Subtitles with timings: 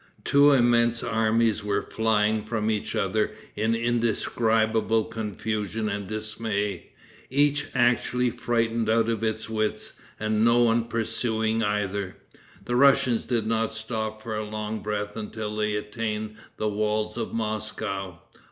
[0.23, 6.87] Two immense armies were flying from each other in indescribable confusion and dismay,
[7.29, 12.15] each actually frightened out of its wits, and no one pursuing either.
[12.65, 17.31] The Russians did not stop for a long breath until they attained the walls of
[17.31, 18.23] Moscow.